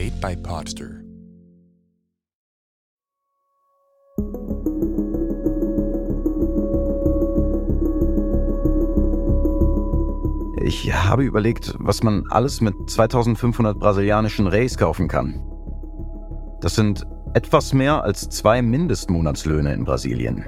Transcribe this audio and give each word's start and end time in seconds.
Made 0.00 0.18
by 0.22 0.34
Podster. 0.34 1.02
Ich 10.64 10.90
habe 10.94 11.24
überlegt, 11.24 11.74
was 11.80 12.02
man 12.02 12.24
alles 12.30 12.62
mit 12.62 12.74
2500 12.88 13.78
brasilianischen 13.78 14.46
Reis 14.46 14.78
kaufen 14.78 15.06
kann. 15.06 15.42
Das 16.62 16.76
sind 16.76 17.06
etwas 17.34 17.74
mehr 17.74 18.02
als 18.02 18.30
zwei 18.30 18.62
Mindestmonatslöhne 18.62 19.74
in 19.74 19.84
Brasilien. 19.84 20.46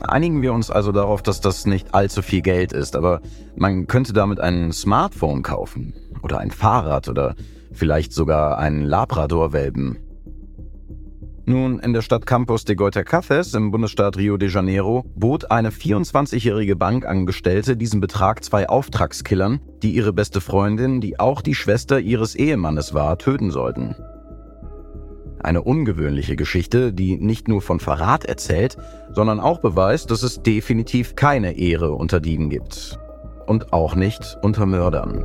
Einigen 0.00 0.40
wir 0.40 0.54
uns 0.54 0.70
also 0.70 0.90
darauf, 0.90 1.20
dass 1.20 1.42
das 1.42 1.66
nicht 1.66 1.92
allzu 1.92 2.22
viel 2.22 2.40
Geld 2.40 2.72
ist, 2.72 2.96
aber 2.96 3.20
man 3.56 3.86
könnte 3.88 4.14
damit 4.14 4.40
ein 4.40 4.72
Smartphone 4.72 5.42
kaufen 5.42 5.92
oder 6.22 6.38
ein 6.38 6.50
Fahrrad 6.50 7.10
oder 7.10 7.34
vielleicht 7.72 8.12
sogar 8.12 8.58
einen 8.58 8.82
Labrador-Welpen. 8.82 9.98
Nun, 11.48 11.78
in 11.78 11.94
der 11.94 12.02
Stadt 12.02 12.26
Campos 12.26 12.66
de 12.66 12.76
Goitacazes 12.76 13.54
im 13.54 13.70
Bundesstaat 13.70 14.18
Rio 14.18 14.36
de 14.36 14.50
Janeiro 14.50 15.06
bot 15.16 15.50
eine 15.50 15.70
24-jährige 15.70 16.76
Bankangestellte 16.76 17.74
diesen 17.74 18.02
Betrag 18.02 18.44
zwei 18.44 18.68
Auftragskillern, 18.68 19.58
die 19.82 19.92
ihre 19.92 20.12
beste 20.12 20.42
Freundin, 20.42 21.00
die 21.00 21.18
auch 21.18 21.40
die 21.40 21.54
Schwester 21.54 22.00
ihres 22.00 22.34
Ehemannes 22.34 22.92
war, 22.92 23.16
töten 23.16 23.50
sollten. 23.50 23.96
Eine 25.40 25.62
ungewöhnliche 25.62 26.36
Geschichte, 26.36 26.92
die 26.92 27.16
nicht 27.16 27.48
nur 27.48 27.62
von 27.62 27.80
Verrat 27.80 28.26
erzählt, 28.26 28.76
sondern 29.12 29.40
auch 29.40 29.60
beweist, 29.60 30.10
dass 30.10 30.22
es 30.22 30.42
definitiv 30.42 31.16
keine 31.16 31.56
Ehre 31.56 31.92
unter 31.92 32.20
Dieben 32.20 32.50
gibt. 32.50 32.98
Und 33.46 33.72
auch 33.72 33.94
nicht 33.94 34.36
unter 34.42 34.66
Mördern. 34.66 35.24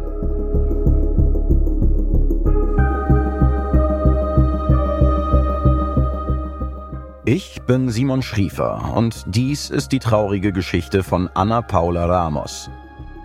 Ich 7.25 7.61
bin 7.61 7.89
Simon 7.89 8.21
Schriefer 8.21 8.93
und 8.97 9.23
dies 9.27 9.69
ist 9.69 9.93
die 9.93 9.99
traurige 9.99 10.51
Geschichte 10.51 11.03
von 11.03 11.29
Anna 11.33 11.61
Paula 11.61 12.05
Ramos. 12.05 12.69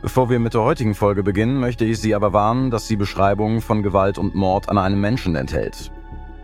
Bevor 0.02 0.30
wir 0.30 0.38
mit 0.38 0.54
der 0.54 0.62
heutigen 0.62 0.94
Folge 0.94 1.24
beginnen, 1.24 1.58
möchte 1.58 1.84
ich 1.84 1.98
Sie 1.98 2.14
aber 2.14 2.32
warnen, 2.32 2.70
dass 2.70 2.86
sie 2.86 2.94
Beschreibungen 2.94 3.60
von 3.60 3.82
Gewalt 3.82 4.16
und 4.16 4.36
Mord 4.36 4.68
an 4.68 4.78
einem 4.78 5.00
Menschen 5.00 5.34
enthält. 5.34 5.90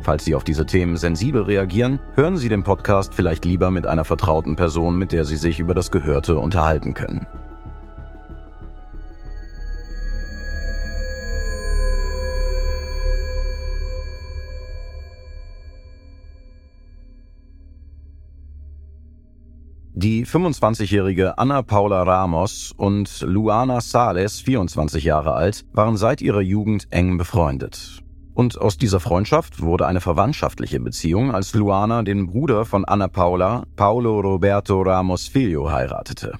Falls 0.00 0.24
Sie 0.24 0.34
auf 0.34 0.42
diese 0.42 0.66
Themen 0.66 0.96
sensibel 0.96 1.42
reagieren, 1.42 2.00
hören 2.16 2.36
Sie 2.38 2.48
den 2.48 2.64
Podcast 2.64 3.14
vielleicht 3.14 3.44
lieber 3.44 3.70
mit 3.70 3.86
einer 3.86 4.04
vertrauten 4.04 4.56
Person, 4.56 4.98
mit 4.98 5.12
der 5.12 5.24
Sie 5.24 5.36
sich 5.36 5.60
über 5.60 5.74
das 5.74 5.92
Gehörte 5.92 6.36
unterhalten 6.36 6.92
können. 6.92 7.24
Die 20.04 20.26
25-jährige 20.26 21.38
Anna 21.38 21.62
Paula 21.62 22.02
Ramos 22.02 22.74
und 22.76 23.22
Luana 23.22 23.80
Sales, 23.80 24.38
24 24.42 25.02
Jahre 25.02 25.32
alt, 25.32 25.64
waren 25.72 25.96
seit 25.96 26.20
ihrer 26.20 26.42
Jugend 26.42 26.86
eng 26.90 27.16
befreundet. 27.16 28.02
Und 28.34 28.60
aus 28.60 28.76
dieser 28.76 29.00
Freundschaft 29.00 29.62
wurde 29.62 29.86
eine 29.86 30.02
verwandtschaftliche 30.02 30.78
Beziehung, 30.78 31.34
als 31.34 31.54
Luana 31.54 32.02
den 32.02 32.26
Bruder 32.26 32.66
von 32.66 32.84
Anna 32.84 33.08
Paula, 33.08 33.64
Paulo 33.76 34.20
Roberto 34.20 34.82
Ramos 34.82 35.26
Filho, 35.26 35.72
heiratete. 35.72 36.34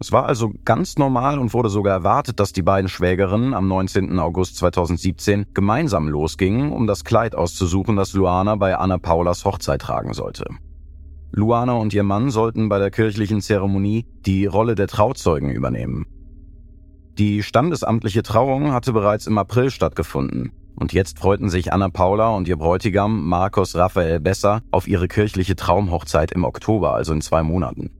Es 0.00 0.10
war 0.10 0.24
also 0.24 0.54
ganz 0.64 0.96
normal 0.96 1.38
und 1.38 1.52
wurde 1.52 1.68
sogar 1.68 1.92
erwartet, 1.92 2.40
dass 2.40 2.54
die 2.54 2.62
beiden 2.62 2.88
Schwägerinnen 2.88 3.52
am 3.52 3.68
19. 3.68 4.18
August 4.18 4.56
2017 4.56 5.44
gemeinsam 5.52 6.08
losgingen, 6.08 6.72
um 6.72 6.86
das 6.86 7.04
Kleid 7.04 7.34
auszusuchen, 7.34 7.96
das 7.96 8.14
Luana 8.14 8.56
bei 8.56 8.78
Anna 8.78 8.96
Paulas 8.96 9.44
Hochzeit 9.44 9.82
tragen 9.82 10.14
sollte. 10.14 10.46
Luana 11.36 11.72
und 11.72 11.92
ihr 11.92 12.04
Mann 12.04 12.30
sollten 12.30 12.68
bei 12.68 12.78
der 12.78 12.92
kirchlichen 12.92 13.40
Zeremonie 13.40 14.06
die 14.24 14.46
Rolle 14.46 14.76
der 14.76 14.86
Trauzeugen 14.86 15.50
übernehmen. 15.50 16.06
Die 17.18 17.42
standesamtliche 17.42 18.22
Trauung 18.22 18.72
hatte 18.72 18.92
bereits 18.92 19.26
im 19.26 19.36
April 19.38 19.70
stattgefunden. 19.70 20.52
Und 20.76 20.92
jetzt 20.92 21.18
freuten 21.18 21.48
sich 21.48 21.72
Anna 21.72 21.88
Paula 21.88 22.30
und 22.30 22.46
ihr 22.46 22.56
Bräutigam 22.56 23.28
Marcos 23.28 23.74
Raphael 23.74 24.20
Besser 24.20 24.62
auf 24.70 24.86
ihre 24.86 25.08
kirchliche 25.08 25.56
Traumhochzeit 25.56 26.30
im 26.30 26.44
Oktober, 26.44 26.94
also 26.94 27.12
in 27.12 27.20
zwei 27.20 27.42
Monaten. 27.42 27.90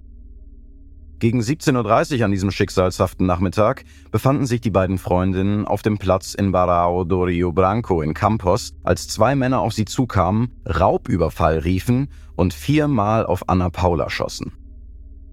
Gegen 1.24 1.40
17.30 1.40 2.18
Uhr 2.18 2.24
an 2.26 2.32
diesem 2.32 2.50
schicksalshaften 2.50 3.26
Nachmittag 3.26 3.86
befanden 4.10 4.44
sich 4.44 4.60
die 4.60 4.68
beiden 4.68 4.98
Freundinnen 4.98 5.66
auf 5.66 5.80
dem 5.80 5.96
Platz 5.96 6.34
in 6.34 6.52
Barao 6.52 7.04
do 7.04 7.22
Rio 7.22 7.50
Branco 7.50 8.02
in 8.02 8.12
Campos, 8.12 8.74
als 8.82 9.08
zwei 9.08 9.34
Männer 9.34 9.60
auf 9.60 9.72
sie 9.72 9.86
zukamen, 9.86 10.50
Raubüberfall 10.66 11.60
riefen 11.60 12.10
und 12.36 12.52
viermal 12.52 13.24
auf 13.24 13.48
Anna 13.48 13.70
Paula 13.70 14.10
schossen. 14.10 14.52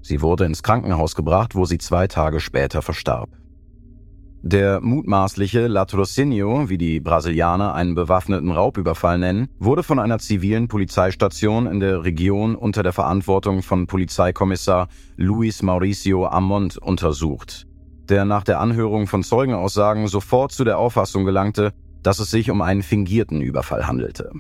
Sie 0.02 0.22
wurde 0.22 0.46
ins 0.46 0.64
Krankenhaus 0.64 1.14
gebracht, 1.14 1.56
wo 1.56 1.66
sie 1.66 1.78
zwei 1.78 2.08
Tage 2.08 2.40
später 2.40 2.82
verstarb. 2.82 3.41
Der 4.44 4.82
mutmaßliche 4.82 5.68
Latrocinio, 5.68 6.68
wie 6.68 6.80
die 6.80 7.00
Brasilianer 7.00 7.76
einen 7.76 7.94
bewaffneten 7.94 8.50
Raubüberfall 8.50 9.20
nennen, 9.20 9.50
wurde 9.60 9.84
von 9.84 10.00
einer 10.00 10.18
zivilen 10.18 10.68
Polizeistation 10.68 11.68
in 11.68 11.80
der 11.80 12.04
Region 12.04 12.56
unter 12.56 12.82
der 12.82 12.92
Verantwortung 12.92 13.62
von 13.62 13.86
Polizeikommissar 13.86 14.88
Luis 15.16 15.62
Mauricio 15.62 16.26
Amont 16.26 16.80
untersucht, 16.80 17.68
der 18.10 18.26
nach 18.26 18.44
der 18.44 18.60
Anhörung 18.60 19.06
von 19.06 19.22
Zeugenaussagen 19.22 20.08
sofort 20.08 20.52
zu 20.52 20.64
der 20.64 20.80
Auffassung 20.80 21.24
gelangte, 21.24 21.72
dass 22.02 22.18
es 22.18 22.32
sich 22.32 22.50
um 22.50 22.64
einen 22.64 22.82
fingierten 22.82 23.42
Überfall 23.42 23.86
handelte. 23.86 24.32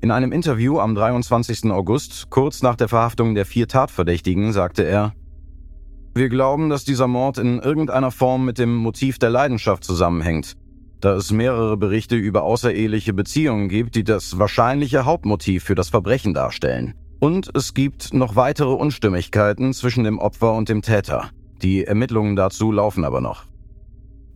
In 0.00 0.10
einem 0.10 0.32
Interview 0.32 0.80
am 0.80 0.96
23. 0.96 1.70
August, 1.70 2.28
kurz 2.28 2.60
nach 2.60 2.74
der 2.74 2.88
Verhaftung 2.88 3.36
der 3.36 3.46
vier 3.46 3.68
Tatverdächtigen, 3.68 4.52
sagte 4.52 4.82
er, 4.82 5.14
wir 6.14 6.28
glauben, 6.28 6.70
dass 6.70 6.84
dieser 6.84 7.08
Mord 7.08 7.38
in 7.38 7.58
irgendeiner 7.58 8.10
Form 8.10 8.44
mit 8.44 8.58
dem 8.58 8.76
Motiv 8.76 9.18
der 9.18 9.30
Leidenschaft 9.30 9.82
zusammenhängt, 9.82 10.54
da 11.00 11.14
es 11.14 11.32
mehrere 11.32 11.76
Berichte 11.76 12.14
über 12.14 12.44
außereheliche 12.44 13.12
Beziehungen 13.12 13.68
gibt, 13.68 13.96
die 13.96 14.04
das 14.04 14.38
wahrscheinliche 14.38 15.04
Hauptmotiv 15.04 15.64
für 15.64 15.74
das 15.74 15.88
Verbrechen 15.88 16.32
darstellen. 16.32 16.94
Und 17.18 17.50
es 17.56 17.74
gibt 17.74 18.14
noch 18.14 18.36
weitere 18.36 18.72
Unstimmigkeiten 18.72 19.72
zwischen 19.72 20.04
dem 20.04 20.18
Opfer 20.18 20.54
und 20.54 20.68
dem 20.68 20.82
Täter. 20.82 21.30
Die 21.62 21.84
Ermittlungen 21.84 22.36
dazu 22.36 22.70
laufen 22.70 23.04
aber 23.04 23.20
noch. 23.20 23.44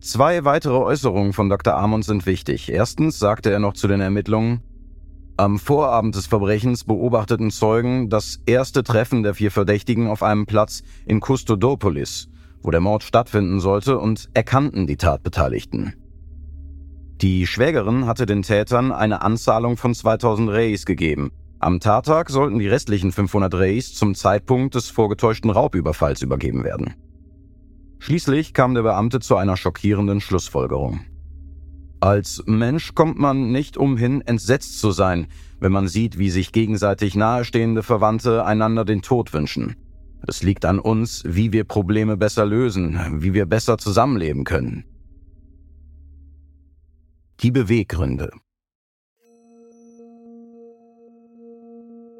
Zwei 0.01 0.45
weitere 0.45 0.77
Äußerungen 0.77 1.33
von 1.33 1.49
Dr. 1.49 1.75
Amund 1.75 2.05
sind 2.05 2.25
wichtig. 2.25 2.69
Erstens 2.71 3.19
sagte 3.19 3.51
er 3.51 3.59
noch 3.59 3.73
zu 3.73 3.87
den 3.87 4.01
Ermittlungen, 4.01 4.63
am 5.39 5.57
Vorabend 5.57 6.15
des 6.15 6.27
Verbrechens 6.27 6.83
beobachteten 6.83 7.49
Zeugen 7.49 8.09
das 8.09 8.41
erste 8.45 8.83
Treffen 8.83 9.23
der 9.23 9.33
vier 9.33 9.51
Verdächtigen 9.51 10.07
auf 10.07 10.21
einem 10.21 10.45
Platz 10.45 10.83
in 11.05 11.21
Kustodopolis, 11.21 12.27
wo 12.61 12.71
der 12.71 12.81
Mord 12.81 13.03
stattfinden 13.03 13.61
sollte, 13.61 13.99
und 13.99 14.29
erkannten 14.33 14.85
die 14.85 14.97
Tatbeteiligten. 14.97 15.93
Die 17.21 17.47
Schwägerin 17.47 18.05
hatte 18.05 18.25
den 18.25 18.41
Tätern 18.41 18.91
eine 18.91 19.21
Anzahlung 19.21 19.77
von 19.77 19.95
2000 19.95 20.49
Reis 20.49 20.85
gegeben. 20.85 21.31
Am 21.59 21.79
Tattag 21.79 22.29
sollten 22.29 22.59
die 22.59 22.67
restlichen 22.67 23.13
500 23.13 23.53
Reis 23.53 23.93
zum 23.93 24.15
Zeitpunkt 24.15 24.75
des 24.75 24.89
vorgetäuschten 24.89 25.51
Raubüberfalls 25.51 26.21
übergeben 26.21 26.65
werden. 26.65 26.95
Schließlich 27.99 28.53
kam 28.53 28.73
der 28.73 28.83
Beamte 28.83 29.21
zu 29.21 29.37
einer 29.37 29.55
schockierenden 29.55 30.19
Schlussfolgerung. 30.19 30.99
Als 32.01 32.43
Mensch 32.45 32.95
kommt 32.95 33.19
man 33.19 33.51
nicht 33.51 33.75
umhin, 33.75 34.21
entsetzt 34.21 34.79
zu 34.79 34.91
sein, 34.91 35.27
wenn 35.59 35.73
man 35.73 35.89
sieht, 35.89 36.17
wie 36.17 36.29
sich 36.29 36.53
gegenseitig 36.53 37.15
nahestehende 37.15 37.83
Verwandte 37.83 38.45
einander 38.45 38.85
den 38.85 39.01
Tod 39.01 39.33
wünschen. 39.33 39.75
Es 40.25 40.41
liegt 40.41 40.63
an 40.63 40.79
uns, 40.79 41.23
wie 41.25 41.51
wir 41.51 41.65
Probleme 41.65 42.15
besser 42.15 42.45
lösen, 42.45 42.99
wie 43.21 43.33
wir 43.33 43.45
besser 43.45 43.77
zusammenleben 43.77 44.45
können. 44.45 44.85
Die 47.41 47.51
Beweggründe 47.51 48.31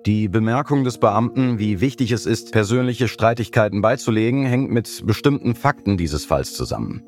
Die 0.05 0.29
Bemerkung 0.29 0.85
des 0.85 0.97
Beamten, 0.97 1.59
wie 1.59 1.81
wichtig 1.81 2.11
es 2.11 2.25
ist, 2.25 2.51
persönliche 2.51 3.07
Streitigkeiten 3.07 3.81
beizulegen, 3.81 4.45
hängt 4.45 4.71
mit 4.71 5.05
bestimmten 5.05 5.55
Fakten 5.55 5.97
dieses 5.97 6.25
Falls 6.25 6.53
zusammen. 6.53 7.03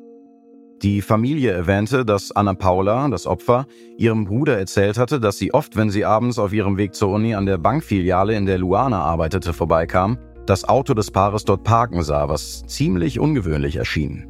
Die 0.82 1.00
Familie 1.00 1.52
erwähnte, 1.52 2.04
dass 2.04 2.32
Anna 2.32 2.54
Paula, 2.54 3.06
das 3.08 3.28
Opfer, 3.28 3.66
ihrem 3.98 4.24
Bruder 4.24 4.58
erzählt 4.58 4.98
hatte, 4.98 5.20
dass 5.20 5.38
sie 5.38 5.54
oft, 5.54 5.76
wenn 5.76 5.90
sie 5.90 6.04
abends 6.04 6.40
auf 6.40 6.52
ihrem 6.52 6.76
Weg 6.76 6.96
zur 6.96 7.10
Uni 7.10 7.36
an 7.36 7.46
der 7.46 7.58
Bankfiliale 7.58 8.34
in 8.34 8.46
der 8.46 8.58
Luana 8.58 9.00
arbeitete, 9.00 9.52
vorbeikam, 9.52 10.18
das 10.44 10.68
Auto 10.68 10.94
des 10.94 11.12
Paares 11.12 11.44
dort 11.44 11.62
parken 11.62 12.02
sah, 12.02 12.28
was 12.28 12.64
ziemlich 12.66 13.20
ungewöhnlich 13.20 13.76
erschien. 13.76 14.26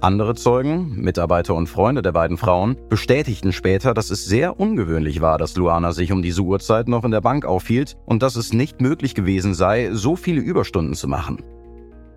Andere 0.00 0.34
Zeugen, 0.36 0.94
Mitarbeiter 0.96 1.54
und 1.54 1.66
Freunde 1.66 2.00
der 2.00 2.12
beiden 2.12 2.38
Frauen, 2.38 2.78
bestätigten 2.88 3.52
später, 3.52 3.92
dass 3.92 4.08
es 4.08 4.24
sehr 4.24 4.58
ungewöhnlich 4.58 5.20
war, 5.20 5.36
dass 5.36 5.54
Luana 5.54 5.92
sich 5.92 6.12
um 6.12 6.22
diese 6.22 6.40
Uhrzeit 6.40 6.88
noch 6.88 7.04
in 7.04 7.10
der 7.10 7.20
Bank 7.20 7.44
aufhielt 7.44 7.98
und 8.06 8.22
dass 8.22 8.36
es 8.36 8.54
nicht 8.54 8.80
möglich 8.80 9.14
gewesen 9.14 9.52
sei, 9.52 9.90
so 9.92 10.16
viele 10.16 10.40
Überstunden 10.40 10.94
zu 10.94 11.08
machen. 11.08 11.44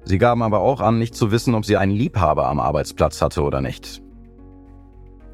Sie 0.05 0.17
gaben 0.17 0.41
aber 0.41 0.59
auch 0.59 0.81
an, 0.81 0.99
nicht 0.99 1.15
zu 1.15 1.31
wissen, 1.31 1.55
ob 1.55 1.65
sie 1.65 1.77
einen 1.77 1.93
Liebhaber 1.93 2.47
am 2.47 2.59
Arbeitsplatz 2.59 3.21
hatte 3.21 3.41
oder 3.41 3.61
nicht. 3.61 4.01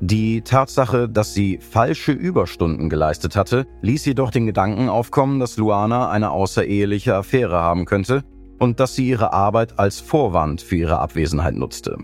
Die 0.02 0.42
Tatsache, 0.42 1.10
dass 1.10 1.34
sie 1.34 1.58
falsche 1.58 2.14
Überstunden 2.14 2.90
geleistet 2.90 3.36
hatte, 3.36 3.68
ließ 3.82 4.06
jedoch 4.06 4.32
den 4.32 4.46
Gedanken 4.46 4.88
aufkommen, 4.88 5.40
dass 5.40 5.58
Luana 5.58 6.10
eine 6.10 6.32
außereheliche 6.32 7.16
Affäre 7.16 7.60
haben 7.60 7.84
könnte 7.86 8.24
und 8.60 8.80
dass 8.80 8.96
sie 8.96 9.10
ihre 9.10 9.34
Arbeit 9.34 9.78
als 9.78 10.00
Vorwand 10.00 10.62
für 10.62 10.78
ihre 10.78 11.00
Abwesenheit 11.00 11.56
nutzte. 11.56 11.98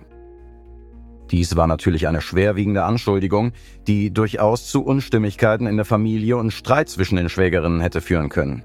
Dies 1.31 1.55
war 1.55 1.67
natürlich 1.67 2.07
eine 2.07 2.21
schwerwiegende 2.21 2.83
Anschuldigung, 2.83 3.53
die 3.87 4.11
durchaus 4.13 4.67
zu 4.67 4.83
Unstimmigkeiten 4.83 5.65
in 5.65 5.77
der 5.77 5.85
Familie 5.85 6.37
und 6.37 6.51
Streit 6.51 6.89
zwischen 6.89 7.15
den 7.15 7.29
Schwägerinnen 7.29 7.79
hätte 7.79 8.01
führen 8.01 8.29
können. 8.29 8.63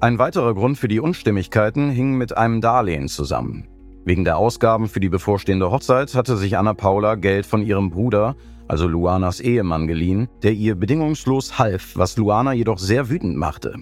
Ein 0.00 0.20
weiterer 0.20 0.54
Grund 0.54 0.78
für 0.78 0.86
die 0.86 1.00
Unstimmigkeiten 1.00 1.90
hing 1.90 2.16
mit 2.16 2.36
einem 2.36 2.60
Darlehen 2.60 3.08
zusammen. 3.08 3.66
Wegen 4.04 4.24
der 4.24 4.38
Ausgaben 4.38 4.86
für 4.86 5.00
die 5.00 5.08
bevorstehende 5.08 5.72
Hochzeit 5.72 6.14
hatte 6.14 6.36
sich 6.36 6.56
Anna 6.56 6.72
Paula 6.72 7.16
Geld 7.16 7.46
von 7.46 7.62
ihrem 7.62 7.90
Bruder, 7.90 8.36
also 8.68 8.86
Luanas 8.86 9.40
Ehemann, 9.40 9.88
geliehen, 9.88 10.28
der 10.44 10.52
ihr 10.52 10.76
bedingungslos 10.76 11.58
half, 11.58 11.96
was 11.96 12.16
Luana 12.16 12.52
jedoch 12.52 12.78
sehr 12.78 13.10
wütend 13.10 13.36
machte. 13.36 13.74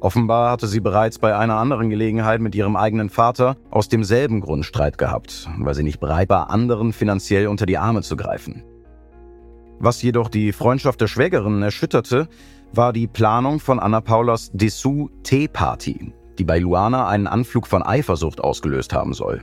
Offenbar 0.00 0.50
hatte 0.50 0.66
sie 0.66 0.80
bereits 0.80 1.18
bei 1.18 1.34
einer 1.34 1.56
anderen 1.56 1.88
Gelegenheit 1.88 2.42
mit 2.42 2.54
ihrem 2.54 2.76
eigenen 2.76 3.08
Vater 3.08 3.56
aus 3.70 3.88
demselben 3.88 4.42
Grund 4.42 4.66
Streit 4.66 4.98
gehabt, 4.98 5.48
weil 5.58 5.74
sie 5.74 5.84
nicht 5.84 6.00
bereit 6.00 6.28
war, 6.28 6.50
anderen 6.50 6.92
finanziell 6.92 7.46
unter 7.46 7.64
die 7.64 7.78
Arme 7.78 8.02
zu 8.02 8.14
greifen. 8.14 8.62
Was 9.80 10.02
jedoch 10.02 10.28
die 10.28 10.52
Freundschaft 10.52 11.00
der 11.00 11.06
Schwägerinnen 11.06 11.62
erschütterte, 11.62 12.28
war 12.72 12.92
die 12.92 13.06
Planung 13.06 13.60
von 13.60 13.78
Anna 13.78 14.00
Paulas 14.00 14.50
Dessous 14.52 15.10
Tea-Party, 15.22 16.12
die 16.38 16.44
bei 16.44 16.58
Luana 16.58 17.08
einen 17.08 17.26
Anflug 17.26 17.66
von 17.66 17.82
Eifersucht 17.82 18.40
ausgelöst 18.40 18.92
haben 18.92 19.12
soll. 19.12 19.42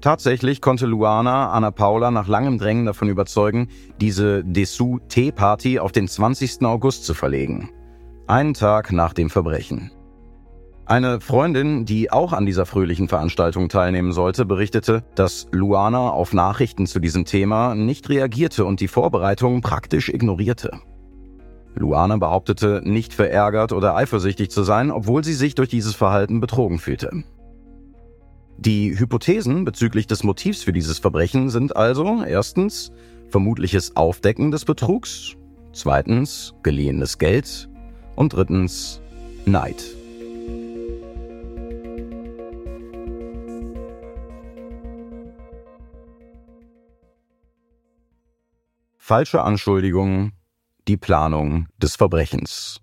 Tatsächlich 0.00 0.60
konnte 0.60 0.86
Luana 0.86 1.50
Anna 1.50 1.70
Paula 1.70 2.10
nach 2.10 2.28
langem 2.28 2.58
Drängen 2.58 2.84
davon 2.84 3.08
überzeugen, 3.08 3.68
diese 4.00 4.44
Dessous 4.44 5.00
Tea-Party 5.08 5.78
auf 5.78 5.92
den 5.92 6.08
20. 6.08 6.62
August 6.62 7.06
zu 7.06 7.14
verlegen, 7.14 7.70
einen 8.26 8.54
Tag 8.54 8.92
nach 8.92 9.14
dem 9.14 9.30
Verbrechen. 9.30 9.90
Eine 10.86 11.22
Freundin, 11.22 11.86
die 11.86 12.12
auch 12.12 12.34
an 12.34 12.44
dieser 12.44 12.66
fröhlichen 12.66 13.08
Veranstaltung 13.08 13.70
teilnehmen 13.70 14.12
sollte, 14.12 14.44
berichtete, 14.44 15.02
dass 15.14 15.46
Luana 15.50 16.10
auf 16.10 16.34
Nachrichten 16.34 16.86
zu 16.86 17.00
diesem 17.00 17.24
Thema 17.24 17.74
nicht 17.74 18.10
reagierte 18.10 18.66
und 18.66 18.80
die 18.80 18.88
Vorbereitungen 18.88 19.62
praktisch 19.62 20.10
ignorierte. 20.10 20.80
Luana 21.74 22.16
behauptete, 22.16 22.82
nicht 22.84 23.12
verärgert 23.12 23.72
oder 23.72 23.96
eifersüchtig 23.96 24.50
zu 24.50 24.62
sein, 24.62 24.90
obwohl 24.90 25.24
sie 25.24 25.34
sich 25.34 25.54
durch 25.54 25.68
dieses 25.68 25.94
Verhalten 25.94 26.40
betrogen 26.40 26.78
fühlte. 26.78 27.24
Die 28.58 28.98
Hypothesen 28.98 29.64
bezüglich 29.64 30.06
des 30.06 30.22
Motivs 30.22 30.62
für 30.62 30.72
dieses 30.72 30.98
Verbrechen 30.98 31.50
sind 31.50 31.76
also 31.76 32.22
erstens 32.24 32.92
vermutliches 33.28 33.96
Aufdecken 33.96 34.52
des 34.52 34.64
Betrugs, 34.64 35.34
zweitens 35.72 36.54
geliehenes 36.62 37.18
Geld 37.18 37.68
und 38.14 38.32
drittens 38.32 39.00
Neid. 39.44 39.82
Falsche 48.96 49.42
Anschuldigungen, 49.42 50.32
die 50.88 50.96
Planung 50.96 51.66
des 51.82 51.96
Verbrechens. 51.96 52.80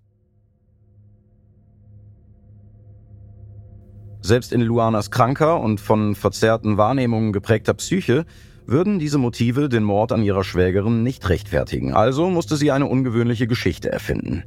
Selbst 4.22 4.54
in 4.54 4.62
Luanas 4.62 5.12
kranker 5.12 5.60
und 5.60 5.80
von 5.80 6.16
verzerrten 6.16 6.78
Wahrnehmungen 6.78 7.34
geprägter 7.34 7.74
Psyche 7.74 8.26
würden 8.66 9.00
diese 9.00 9.18
Motive 9.18 9.70
den 9.70 9.84
Mord 9.84 10.12
an 10.12 10.24
ihrer 10.24 10.44
Schwägerin 10.44 11.04
nicht 11.04 11.28
rechtfertigen, 11.30 11.94
also 11.94 12.30
musste 12.30 12.56
sie 12.56 12.72
eine 12.72 12.86
ungewöhnliche 12.86 13.48
Geschichte 13.48 13.92
erfinden. 13.92 14.44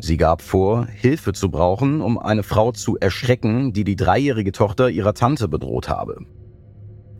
Sie 0.00 0.16
gab 0.16 0.42
vor, 0.42 0.86
Hilfe 0.86 1.32
zu 1.32 1.50
brauchen, 1.50 2.00
um 2.00 2.18
eine 2.18 2.44
Frau 2.44 2.70
zu 2.70 2.96
erschrecken, 2.98 3.72
die 3.72 3.82
die 3.82 3.96
dreijährige 3.96 4.52
Tochter 4.52 4.90
ihrer 4.90 5.14
Tante 5.14 5.48
bedroht 5.48 5.88
habe. 5.88 6.24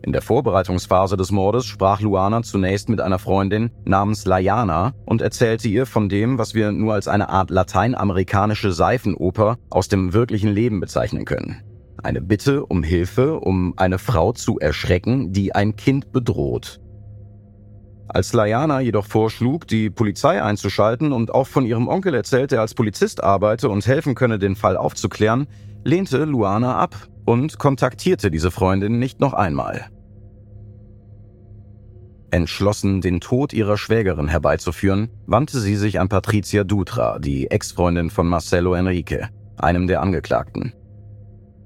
In 0.01 0.13
der 0.13 0.21
Vorbereitungsphase 0.21 1.17
des 1.17 1.31
Mordes 1.31 1.65
sprach 1.65 1.99
Luana 1.99 2.41
zunächst 2.41 2.87
mit 2.89 3.01
einer 3.01 3.19
Freundin 3.19 3.71
namens 3.83 4.25
Layana 4.25 4.93
und 5.05 5.21
erzählte 5.21 5.67
ihr 5.67 5.85
von 5.85 6.07
dem, 6.07 6.37
was 6.37 6.53
wir 6.53 6.71
nur 6.71 6.93
als 6.93 7.07
eine 7.07 7.29
Art 7.29 7.49
lateinamerikanische 7.49 8.71
Seifenoper 8.71 9.57
aus 9.69 9.89
dem 9.89 10.13
wirklichen 10.13 10.51
Leben 10.51 10.79
bezeichnen 10.79 11.25
können. 11.25 11.61
Eine 12.01 12.21
Bitte 12.21 12.65
um 12.65 12.81
Hilfe, 12.81 13.39
um 13.39 13.73
eine 13.75 13.99
Frau 13.99 14.31
zu 14.31 14.57
erschrecken, 14.57 15.33
die 15.33 15.53
ein 15.53 15.75
Kind 15.75 16.13
bedroht. 16.13 16.79
Als 18.07 18.33
Layana 18.33 18.79
jedoch 18.79 19.05
vorschlug, 19.05 19.67
die 19.67 19.89
Polizei 19.89 20.41
einzuschalten 20.41 21.11
und 21.11 21.31
auch 21.31 21.45
von 21.45 21.65
ihrem 21.65 21.87
Onkel 21.87 22.15
erzählte, 22.15 22.55
er 22.55 22.61
als 22.61 22.73
Polizist 22.73 23.21
arbeite 23.21 23.69
und 23.69 23.85
helfen 23.85 24.15
könne, 24.15 24.39
den 24.39 24.55
Fall 24.55 24.77
aufzuklären, 24.77 25.45
lehnte 25.83 26.23
Luana 26.23 26.77
ab 26.77 26.95
und 27.25 27.59
kontaktierte 27.59 28.31
diese 28.31 28.49
Freundin 28.49 28.97
nicht 28.97 29.19
noch 29.19 29.33
einmal. 29.33 29.85
Entschlossen, 32.31 33.01
den 33.01 33.19
Tod 33.19 33.53
ihrer 33.53 33.77
Schwägerin 33.77 34.27
herbeizuführen, 34.27 35.09
wandte 35.25 35.59
sie 35.59 35.75
sich 35.75 35.99
an 35.99 36.09
Patricia 36.09 36.63
Dutra, 36.63 37.19
die 37.19 37.49
Ex-Freundin 37.49 38.09
von 38.09 38.27
Marcelo 38.27 38.73
Enrique, 38.73 39.29
einem 39.57 39.87
der 39.87 40.01
Angeklagten. 40.01 40.73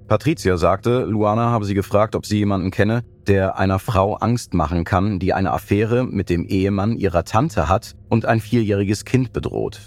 Patricia 0.08 0.58
sagte, 0.58 1.06
Luana 1.06 1.50
habe 1.50 1.66
sie 1.66 1.74
gefragt, 1.74 2.16
ob 2.16 2.26
sie 2.26 2.38
jemanden 2.38 2.72
kenne, 2.72 3.04
der 3.28 3.58
einer 3.58 3.80
Frau 3.80 4.16
Angst 4.16 4.54
machen 4.54 4.84
kann, 4.84 5.20
die 5.20 5.34
eine 5.34 5.52
Affäre 5.52 6.04
mit 6.04 6.30
dem 6.30 6.46
Ehemann 6.46 6.98
ihrer 6.98 7.24
Tante 7.24 7.70
hat 7.70 7.96
und 8.10 8.26
ein 8.26 8.40
vierjähriges 8.40 9.06
Kind 9.06 9.34
bedroht. 9.34 9.80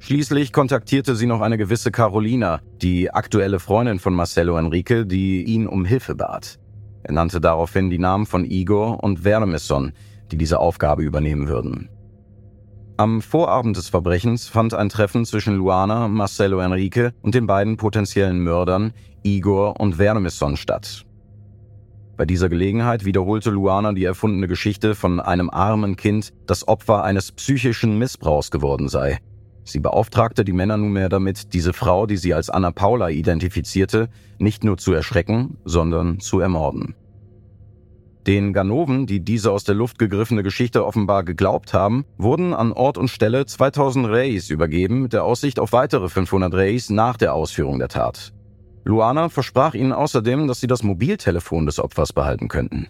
Schließlich 0.00 0.52
kontaktierte 0.52 1.14
sie 1.14 1.26
noch 1.26 1.40
eine 1.40 1.58
gewisse 1.58 1.90
Carolina, 1.90 2.60
die 2.80 3.10
aktuelle 3.10 3.60
Freundin 3.60 3.98
von 3.98 4.14
Marcelo 4.14 4.56
Enrique, 4.56 5.04
die 5.04 5.44
ihn 5.44 5.66
um 5.66 5.84
Hilfe 5.84 6.14
bat. 6.14 6.58
Er 7.02 7.12
nannte 7.12 7.40
daraufhin 7.40 7.90
die 7.90 7.98
Namen 7.98 8.26
von 8.26 8.44
Igor 8.44 9.02
und 9.02 9.20
Vermesson, 9.20 9.92
die 10.30 10.36
diese 10.36 10.58
Aufgabe 10.58 11.02
übernehmen 11.02 11.48
würden. 11.48 11.88
Am 12.96 13.22
Vorabend 13.22 13.76
des 13.78 13.88
Verbrechens 13.88 14.46
fand 14.48 14.74
ein 14.74 14.90
Treffen 14.90 15.24
zwischen 15.24 15.56
Luana, 15.56 16.06
Marcelo 16.06 16.60
Enrique 16.60 17.12
und 17.22 17.34
den 17.34 17.46
beiden 17.46 17.78
potenziellen 17.78 18.40
Mördern 18.40 18.92
Igor 19.22 19.80
und 19.80 19.94
Vermesson 19.94 20.56
statt. 20.56 21.06
Bei 22.18 22.26
dieser 22.26 22.50
Gelegenheit 22.50 23.06
wiederholte 23.06 23.48
Luana 23.48 23.94
die 23.94 24.04
erfundene 24.04 24.46
Geschichte 24.46 24.94
von 24.94 25.20
einem 25.20 25.48
armen 25.48 25.96
Kind, 25.96 26.34
das 26.46 26.68
Opfer 26.68 27.02
eines 27.02 27.32
psychischen 27.32 27.98
Missbrauchs 27.98 28.50
geworden 28.50 28.90
sei. 28.90 29.20
Sie 29.64 29.80
beauftragte 29.80 30.44
die 30.44 30.52
Männer 30.52 30.76
nunmehr 30.76 31.08
damit, 31.08 31.52
diese 31.52 31.72
Frau, 31.72 32.06
die 32.06 32.16
sie 32.16 32.34
als 32.34 32.50
Anna 32.50 32.70
Paula 32.70 33.08
identifizierte, 33.08 34.08
nicht 34.38 34.64
nur 34.64 34.78
zu 34.78 34.92
erschrecken, 34.92 35.58
sondern 35.64 36.20
zu 36.20 36.40
ermorden. 36.40 36.94
Den 38.26 38.52
Ganoven, 38.52 39.06
die 39.06 39.20
diese 39.20 39.50
aus 39.50 39.64
der 39.64 39.74
Luft 39.74 39.98
gegriffene 39.98 40.42
Geschichte 40.42 40.84
offenbar 40.84 41.24
geglaubt 41.24 41.72
haben, 41.72 42.04
wurden 42.18 42.52
an 42.52 42.72
Ort 42.72 42.98
und 42.98 43.08
Stelle 43.08 43.46
2000 43.46 44.08
Reis 44.08 44.50
übergeben 44.50 45.02
mit 45.02 45.14
der 45.14 45.24
Aussicht 45.24 45.58
auf 45.58 45.72
weitere 45.72 46.08
500 46.08 46.52
Reis 46.52 46.90
nach 46.90 47.16
der 47.16 47.34
Ausführung 47.34 47.78
der 47.78 47.88
Tat. 47.88 48.34
Luana 48.84 49.30
versprach 49.30 49.74
ihnen 49.74 49.92
außerdem, 49.92 50.48
dass 50.48 50.60
sie 50.60 50.66
das 50.66 50.82
Mobiltelefon 50.82 51.66
des 51.66 51.78
Opfers 51.78 52.12
behalten 52.12 52.48
könnten. 52.48 52.88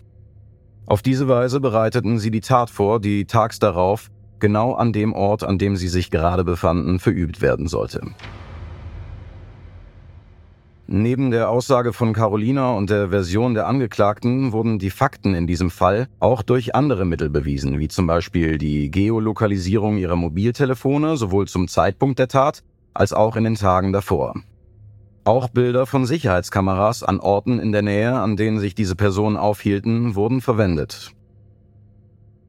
Auf 0.86 1.02
diese 1.02 1.28
Weise 1.28 1.60
bereiteten 1.60 2.18
sie 2.18 2.32
die 2.32 2.40
Tat 2.40 2.68
vor, 2.68 3.00
die 3.00 3.24
tags 3.24 3.60
darauf 3.60 4.10
genau 4.40 4.74
an 4.74 4.92
dem 4.92 5.12
Ort, 5.12 5.44
an 5.44 5.58
dem 5.58 5.76
sie 5.76 5.88
sich 5.88 6.10
gerade 6.10 6.44
befanden, 6.44 6.98
verübt 6.98 7.40
werden 7.40 7.68
sollte. 7.68 8.00
Neben 10.92 11.30
der 11.30 11.50
Aussage 11.50 11.92
von 11.92 12.12
Carolina 12.12 12.72
und 12.72 12.90
der 12.90 13.10
Version 13.10 13.54
der 13.54 13.68
Angeklagten 13.68 14.50
wurden 14.50 14.80
die 14.80 14.90
Fakten 14.90 15.34
in 15.36 15.46
diesem 15.46 15.70
Fall 15.70 16.08
auch 16.18 16.42
durch 16.42 16.74
andere 16.74 17.04
Mittel 17.04 17.30
bewiesen, 17.30 17.78
wie 17.78 17.86
zum 17.86 18.08
Beispiel 18.08 18.58
die 18.58 18.90
Geolokalisierung 18.90 19.98
ihrer 19.98 20.16
Mobiltelefone 20.16 21.16
sowohl 21.16 21.46
zum 21.46 21.68
Zeitpunkt 21.68 22.18
der 22.18 22.26
Tat 22.26 22.64
als 22.92 23.12
auch 23.12 23.36
in 23.36 23.44
den 23.44 23.54
Tagen 23.54 23.92
davor. 23.92 24.34
Auch 25.22 25.48
Bilder 25.48 25.86
von 25.86 26.06
Sicherheitskameras 26.06 27.04
an 27.04 27.20
Orten 27.20 27.60
in 27.60 27.70
der 27.70 27.82
Nähe, 27.82 28.14
an 28.14 28.36
denen 28.36 28.58
sich 28.58 28.74
diese 28.74 28.96
Personen 28.96 29.36
aufhielten, 29.36 30.16
wurden 30.16 30.40
verwendet. 30.40 31.12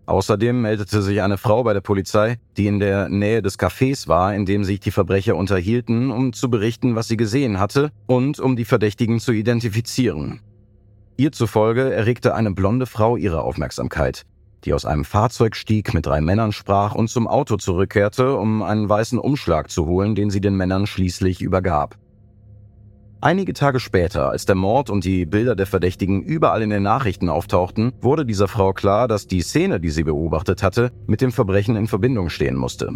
Außerdem 0.06 0.62
meldete 0.62 1.02
sich 1.02 1.22
eine 1.22 1.38
Frau 1.38 1.64
bei 1.64 1.74
der 1.74 1.82
Polizei, 1.82 2.38
die 2.58 2.68
in 2.68 2.80
der 2.80 3.08
Nähe 3.08 3.42
des 3.42 3.60
Cafés 3.60 4.08
war, 4.08 4.34
in 4.34 4.46
dem 4.46 4.64
sich 4.64 4.80
die 4.80 4.92
Verbrecher 4.92 5.36
unterhielten, 5.36 6.12
um 6.12 6.34
zu 6.34 6.50
berichten, 6.50 6.96
was 6.96 7.08
sie 7.08 7.18
gesehen 7.18 7.60
hatte 7.60 7.92
und 8.08 8.40
um 8.40 8.56
die 8.56 8.66
Verdächtigen 8.66 9.20
zu 9.20 9.32
identifizieren. 9.32 10.42
Ihr 11.18 11.32
zufolge 11.32 11.94
erregte 11.94 12.34
eine 12.34 12.52
blonde 12.52 12.88
Frau 12.88 13.16
ihre 13.16 13.44
Aufmerksamkeit, 13.44 14.26
die 14.66 14.74
aus 14.74 14.86
einem 14.86 15.06
Fahrzeug 15.06 15.56
stieg, 15.56 15.94
mit 15.94 16.06
drei 16.06 16.20
Männern 16.20 16.52
sprach 16.52 16.96
und 16.96 17.10
zum 17.10 17.28
Auto 17.28 17.58
zurückkehrte, 17.58 18.36
um 18.36 18.64
einen 18.64 18.90
weißen 18.90 19.20
Umschlag 19.20 19.70
zu 19.70 19.86
holen, 19.86 20.16
den 20.16 20.30
sie 20.32 20.42
den 20.42 20.56
Männern 20.56 20.88
schließlich 20.88 21.42
übergab. 21.42 21.98
Einige 23.24 23.54
Tage 23.54 23.80
später, 23.80 24.32
als 24.32 24.48
der 24.48 24.56
Mord 24.56 24.90
und 24.90 25.06
die 25.06 25.28
Bilder 25.28 25.56
der 25.56 25.68
Verdächtigen 25.68 26.24
überall 26.24 26.64
in 26.64 26.72
den 26.72 26.82
Nachrichten 26.82 27.30
auftauchten, 27.30 27.92
wurde 28.02 28.26
dieser 28.26 28.48
Frau 28.48 28.74
klar, 28.74 29.08
dass 29.08 29.28
die 29.28 29.42
Szene, 29.42 29.80
die 29.80 29.92
sie 29.92 30.02
beobachtet 30.02 30.64
hatte, 30.64 30.92
mit 31.06 31.22
dem 31.22 31.32
Verbrechen 31.32 31.76
in 31.76 31.86
Verbindung 31.86 32.30
stehen 32.30 32.56
musste. 32.56 32.90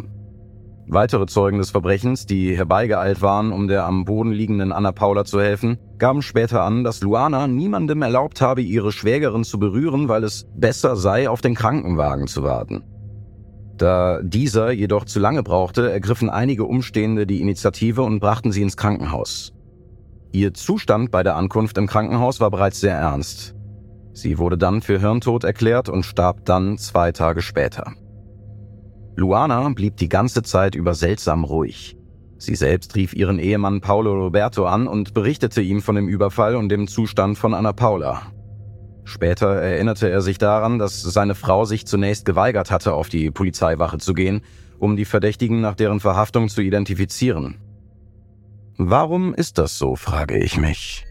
Weitere 0.88 1.27
Zeugen 1.27 1.60
des 1.60 1.70
Verbrechens, 1.70 2.25
die 2.25 2.58
herbeigeeilt 2.58 3.22
waren, 3.22 3.51
um 3.51 3.67
der 3.67 3.86
am 3.86 4.03
Boden 4.03 4.32
liegenden 4.32 4.72
Anna 4.72 4.91
Paula 4.94 5.25
zu 5.25 5.39
helfen, 5.39 5.77
gaben 6.00 6.24
später 6.24 6.63
an, 6.63 6.84
dass 6.84 7.01
Luana 7.01 7.46
niemandem 7.46 8.01
erlaubt 8.01 8.41
habe, 8.41 8.63
ihre 8.63 8.91
Schwägerin 8.91 9.44
zu 9.44 9.60
berühren, 9.60 10.10
weil 10.10 10.24
es 10.24 10.48
besser 10.55 10.96
sei, 10.96 11.29
auf 11.29 11.41
den 11.41 11.53
Krankenwagen 11.53 12.25
zu 12.25 12.41
warten. 12.41 12.84
Da 13.77 14.22
dieser 14.24 14.72
jedoch 14.72 15.05
zu 15.05 15.20
lange 15.20 15.44
brauchte, 15.44 15.91
ergriffen 15.91 16.32
einige 16.32 16.65
Umstehende 16.65 17.27
die 17.27 17.41
Initiative 17.41 18.01
und 18.01 18.20
brachten 18.20 18.51
sie 18.51 18.63
ins 18.63 18.77
Krankenhaus. 18.77 19.54
Ihr 20.35 20.53
Zustand 20.53 21.11
bei 21.11 21.23
der 21.23 21.37
Ankunft 21.37 21.77
im 21.77 21.87
Krankenhaus 21.87 22.41
war 22.41 22.51
bereits 22.51 22.81
sehr 22.81 22.97
ernst. 22.97 23.55
Sie 24.11 24.37
wurde 24.37 24.57
dann 24.57 24.81
für 24.81 24.99
Hirntod 24.99 25.45
erklärt 25.45 25.87
und 25.87 26.03
starb 26.03 26.43
dann 26.43 26.77
zwei 26.77 27.13
Tage 27.13 27.41
später. 27.41 27.93
Luana 29.15 29.69
blieb 29.69 29.95
die 29.95 30.09
ganze 30.09 30.43
Zeit 30.43 30.75
über 30.75 30.93
seltsam 30.93 31.45
ruhig. 31.45 31.95
Sie 32.37 32.55
selbst 32.55 32.97
rief 32.97 33.13
ihren 33.13 33.39
Ehemann 33.39 33.79
Paolo 33.79 34.13
Roberto 34.13 34.65
an 34.65 34.87
und 34.87 35.13
berichtete 35.13 35.61
ihm 35.61 35.81
von 35.81 35.95
dem 35.95 36.09
Überfall 36.09 36.57
und 36.57 36.67
dem 36.67 36.89
Zustand 36.89 37.37
von 37.37 37.53
Anna 37.53 37.71
Paula. 37.71 38.23
Später 39.05 39.55
erinnerte 39.55 40.09
er 40.09 40.19
sich 40.19 40.37
daran, 40.37 40.79
dass 40.79 41.01
seine 41.01 41.35
Frau 41.35 41.63
sich 41.63 41.87
zunächst 41.87 42.25
geweigert 42.25 42.71
hatte, 42.71 42.93
auf 42.93 43.07
die 43.07 43.31
Polizeiwache 43.31 43.99
zu 43.99 44.13
gehen, 44.13 44.41
um 44.79 44.97
die 44.97 45.05
Verdächtigen 45.05 45.61
nach 45.61 45.75
deren 45.75 46.01
Verhaftung 46.01 46.49
zu 46.49 46.59
identifizieren. 46.59 47.55
Warum 48.77 49.34
ist 49.34 49.58
das 49.58 49.77
so, 49.77 49.96
frage 49.96 50.38
ich 50.38 50.58
mich. 50.58 51.05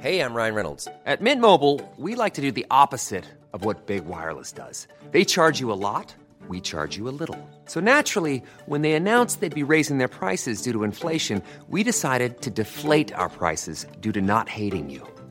Hey, 0.00 0.20
I'm 0.20 0.34
Ryan 0.34 0.54
Reynolds. 0.54 0.88
At 1.04 1.20
Mint 1.20 1.40
Mobile, 1.40 1.80
we 1.96 2.16
like 2.16 2.34
to 2.34 2.40
do 2.40 2.50
the 2.52 2.66
opposite 2.70 3.24
of 3.52 3.64
what 3.64 3.86
Big 3.86 4.04
Wireless 4.04 4.52
does. 4.52 4.88
They 5.12 5.24
charge 5.24 5.60
you 5.60 5.72
a 5.72 5.78
lot, 5.78 6.14
we 6.48 6.60
charge 6.60 6.96
you 6.96 7.08
a 7.08 7.14
little. 7.18 7.38
So 7.66 7.80
naturally, 7.80 8.42
when 8.66 8.82
they 8.82 8.92
announced 8.92 9.40
they'd 9.40 9.54
be 9.54 9.62
raising 9.62 9.98
their 9.98 10.08
prices 10.08 10.62
due 10.62 10.72
to 10.72 10.84
inflation, 10.84 11.40
we 11.68 11.82
decided 11.82 12.40
to 12.42 12.50
deflate 12.50 13.12
our 13.14 13.28
prices 13.28 13.86
due 14.00 14.12
to 14.12 14.20
not 14.20 14.48
hating 14.48 14.90
you. 14.90 15.06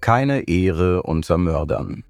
Keine 0.00 0.48
Ehre 0.48 1.02
unter 1.02 1.38
Mördern. 1.38 2.04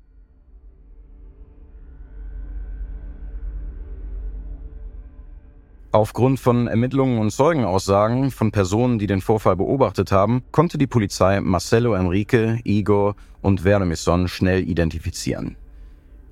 Aufgrund 5.90 6.38
von 6.38 6.66
Ermittlungen 6.66 7.18
und 7.18 7.30
Zeugenaussagen 7.30 8.30
von 8.30 8.52
Personen, 8.52 8.99
die 8.99 9.07
den 9.07 9.23
Vorfall 9.23 9.57
beobachtet 9.57 10.12
haben, 10.12 10.42
konnte 10.52 10.76
die 10.76 10.87
Polizei 10.87 11.40
Marcelo 11.40 11.95
Enrique, 11.95 12.61
Igor 12.62 13.16
und 13.40 13.62
Vermison 13.62 14.28
schnell 14.28 14.68
identifizieren. 14.68 15.57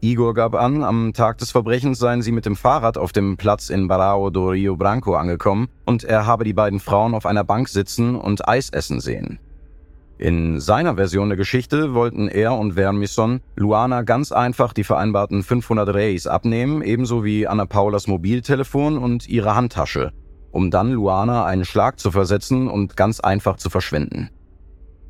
Igor 0.02 0.34
gab 0.34 0.54
an, 0.54 0.84
am 0.84 1.14
Tag 1.14 1.38
des 1.38 1.52
Verbrechens 1.52 1.98
seien 1.98 2.20
sie 2.20 2.32
mit 2.32 2.44
dem 2.44 2.54
Fahrrad 2.54 2.98
auf 2.98 3.12
dem 3.12 3.38
Platz 3.38 3.70
in 3.70 3.88
Barao 3.88 4.28
do 4.28 4.50
Rio 4.50 4.76
Branco 4.76 5.14
angekommen 5.14 5.68
und 5.86 6.04
er 6.04 6.26
habe 6.26 6.44
die 6.44 6.52
beiden 6.52 6.78
Frauen 6.78 7.14
auf 7.14 7.24
einer 7.24 7.44
Bank 7.44 7.70
sitzen 7.70 8.14
und 8.14 8.46
Eis 8.46 8.68
essen 8.68 9.00
sehen. 9.00 9.38
In 10.18 10.60
seiner 10.60 10.94
Version 10.94 11.28
der 11.28 11.36
Geschichte 11.36 11.92
wollten 11.92 12.28
er 12.28 12.54
und 12.54 12.72
Vermison 12.72 13.40
Luana 13.54 14.00
ganz 14.00 14.32
einfach 14.32 14.72
die 14.72 14.84
vereinbarten 14.84 15.42
500 15.42 15.94
Reis 15.94 16.26
abnehmen, 16.26 16.80
ebenso 16.80 17.22
wie 17.22 17.46
Anna 17.46 17.66
Paulas 17.66 18.06
Mobiltelefon 18.06 18.96
und 18.96 19.28
ihre 19.28 19.54
Handtasche, 19.54 20.12
um 20.52 20.70
dann 20.70 20.90
Luana 20.90 21.44
einen 21.44 21.66
Schlag 21.66 22.00
zu 22.00 22.10
versetzen 22.10 22.66
und 22.68 22.96
ganz 22.96 23.20
einfach 23.20 23.58
zu 23.58 23.68
verschwinden. 23.68 24.30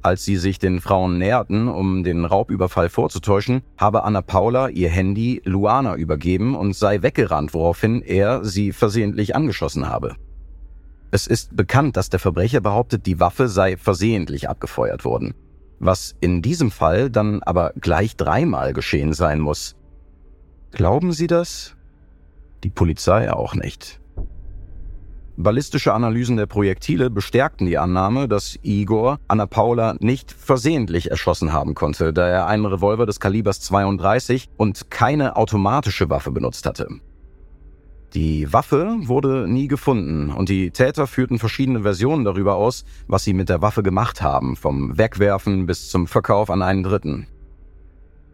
Als 0.03 0.25
sie 0.25 0.37
sich 0.37 0.59
den 0.59 0.81
Frauen 0.81 1.19
näherten, 1.19 1.69
um 1.69 2.03
den 2.03 2.25
Raubüberfall 2.25 2.89
vorzutäuschen, 2.89 3.63
habe 3.79 4.03
Anna 4.03 4.23
Paula 4.23 4.69
ihr 4.69 4.89
Handy 4.89 5.41
Luana 5.45 5.95
übergeben 5.95 6.57
und 6.57 6.75
sei 6.75 7.03
weggerannt, 7.03 7.55
woraufhin 7.55 8.03
er 8.03 8.45
sie 8.45 8.73
versehentlich 8.73 9.37
angeschossen 9.37 9.89
habe. 9.89 10.17
Es 11.11 11.27
ist 11.27 11.57
bekannt, 11.57 11.97
dass 11.97 12.11
der 12.11 12.19
Verbrecher 12.19 12.61
behauptet, 12.61 13.07
die 13.07 13.21
Waffe 13.21 13.49
sei 13.49 13.77
versehentlich 13.77 14.49
abgefeuert 14.49 15.05
worden. 15.05 15.35
Was 15.79 16.17
in 16.21 16.43
diesem 16.43 16.71
Fall 16.71 17.11
dann 17.11 17.43
aber 17.43 17.73
gleich 17.81 18.17
dreimal 18.17 18.73
geschehen 18.73 19.13
sein 19.13 19.41
muss. 19.41 19.77
Glauben 20.73 21.13
Sie 21.13 21.27
das? 21.27 21.77
Die 22.65 22.71
Polizei 22.71 23.33
auch 23.33 23.55
nicht. 23.55 24.01
Ballistische 25.39 25.93
Analysen 25.93 26.39
der 26.39 26.47
Projektile 26.47 27.11
bestärkten 27.11 27.67
die 27.67 27.77
Annahme, 27.77 28.27
dass 28.27 28.59
Igor 28.63 29.21
Anna 29.29 29.45
Paula 29.45 29.95
nicht 30.01 30.33
versehentlich 30.33 31.11
erschossen 31.11 31.53
haben 31.53 31.75
konnte, 31.75 32.15
da 32.15 32.27
er 32.27 32.47
einen 32.47 32.65
Revolver 32.65 33.05
des 33.05 33.21
Kalibers 33.21 33.61
32 33.61 34.49
und 34.57 34.91
keine 34.91 35.37
automatische 35.37 36.09
Waffe 36.09 36.31
benutzt 36.31 36.65
hatte. 36.65 36.89
Die 38.15 38.53
Waffe 38.53 38.97
wurde 39.03 39.47
nie 39.49 39.69
gefunden 39.69 40.33
und 40.33 40.49
die 40.49 40.71
Täter 40.71 41.07
führten 41.07 41.39
verschiedene 41.39 41.83
Versionen 41.83 42.25
darüber 42.25 42.55
aus, 42.55 42.85
was 43.09 43.25
sie 43.25 43.35
mit 43.35 43.49
der 43.49 43.63
Waffe 43.63 43.83
gemacht 43.83 44.23
haben, 44.23 44.57
vom 44.57 44.97
Wegwerfen 44.97 45.67
bis 45.67 45.89
zum 45.89 46.07
Verkauf 46.07 46.51
an 46.51 46.63
einen 46.63 46.83
Dritten. 46.83 47.27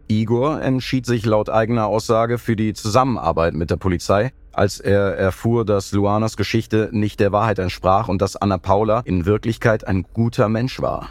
Igor 0.07 0.61
entschied 0.61 1.05
sich 1.05 1.25
laut 1.25 1.49
eigener 1.49 1.87
Aussage 1.87 2.37
für 2.37 2.55
die 2.55 2.73
Zusammenarbeit 2.73 3.53
mit 3.55 3.71
der 3.71 3.77
Polizei 3.77 4.31
als 4.53 4.79
er 4.79 5.17
erfuhr, 5.17 5.65
dass 5.65 5.91
Luanas 5.91 6.37
Geschichte 6.37 6.89
nicht 6.91 7.19
der 7.19 7.31
Wahrheit 7.31 7.59
entsprach 7.59 8.07
und 8.07 8.21
dass 8.21 8.35
Anna 8.35 8.57
Paula 8.57 9.01
in 9.05 9.25
Wirklichkeit 9.25 9.85
ein 9.85 10.05
guter 10.13 10.47
Mensch 10.47 10.81
war. 10.81 11.09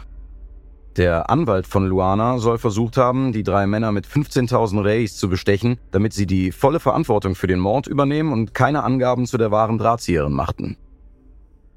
Der 0.97 1.31
Anwalt 1.31 1.65
von 1.65 1.87
Luana 1.87 2.37
soll 2.37 2.59
versucht 2.59 2.97
haben, 2.97 3.31
die 3.31 3.41
drei 3.41 3.65
Männer 3.65 3.91
mit 3.91 4.05
15.000 4.05 4.85
Reis 4.85 5.17
zu 5.17 5.27
bestechen, 5.27 5.79
damit 5.89 6.13
sie 6.13 6.27
die 6.27 6.51
volle 6.51 6.79
Verantwortung 6.79 7.33
für 7.33 7.47
den 7.47 7.59
Mord 7.59 7.87
übernehmen 7.87 8.31
und 8.31 8.53
keine 8.53 8.83
Angaben 8.83 9.25
zu 9.25 9.39
der 9.39 9.49
wahren 9.49 9.79
Drahtzieherin 9.79 10.33
machten. 10.33 10.77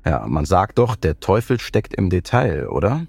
Ja, 0.05 0.27
man 0.27 0.45
sagt 0.45 0.79
doch, 0.79 0.97
der 0.97 1.19
Teufel 1.19 1.59
steckt 1.59 1.95
im 1.95 2.11
Detail, 2.11 2.69
oder? 2.69 3.07